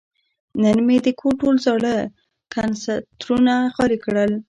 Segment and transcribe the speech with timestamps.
[0.61, 1.95] نن مې د کور ټول زاړه
[2.53, 4.31] کنسترونه خالي کړل.